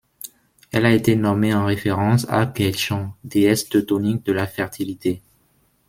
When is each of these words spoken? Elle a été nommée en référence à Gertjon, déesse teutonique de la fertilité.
Elle 0.71 0.87
a 0.87 0.95
été 0.95 1.15
nommée 1.15 1.53
en 1.53 1.63
référence 1.65 2.25
à 2.27 2.51
Gertjon, 2.51 3.13
déesse 3.23 3.69
teutonique 3.69 4.25
de 4.25 4.31
la 4.33 4.47
fertilité. 4.47 5.21